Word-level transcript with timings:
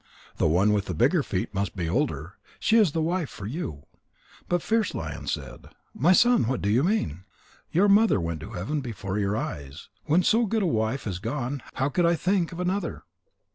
The 0.37 0.47
one 0.47 0.73
with 0.73 0.85
the 0.85 0.95
bigger 0.95 1.21
feet 1.21 1.53
must 1.53 1.75
be 1.75 1.87
older. 1.87 2.33
She 2.59 2.77
is 2.77 2.91
the 2.91 3.03
wife 3.03 3.29
for 3.29 3.45
you." 3.45 3.83
But 4.49 4.63
Fierce 4.63 4.95
lion 4.95 5.27
said: 5.27 5.67
"My 5.93 6.11
son, 6.11 6.47
what 6.47 6.59
do 6.59 6.71
you 6.71 6.83
mean? 6.83 7.25
Your 7.71 7.87
mother 7.87 8.19
went 8.19 8.39
to 8.39 8.53
heaven 8.53 8.81
before 8.81 9.19
your 9.19 9.37
eyes. 9.37 9.89
When 10.05 10.23
so 10.23 10.47
good 10.47 10.63
a 10.63 10.65
wife 10.65 11.05
is 11.05 11.19
gone, 11.19 11.61
how 11.75 11.89
could 11.89 12.07
I 12.07 12.15
think 12.15 12.51
of 12.51 12.59
another?" 12.59 13.03